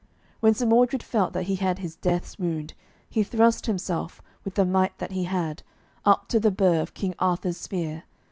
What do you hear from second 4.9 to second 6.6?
that he had, up to the